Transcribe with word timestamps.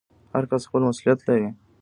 هر 0.33 0.43
کس 0.51 0.61
خپل 0.69 0.81
مسوولیت 0.89 1.19
لري 1.27 1.47